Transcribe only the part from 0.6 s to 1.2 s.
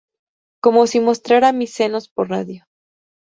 Como si